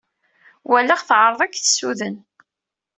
Walaɣ 0.69 1.01
teɛreḍ 1.07 1.39
ad 1.41 1.49
k-tessuden. 1.53 2.15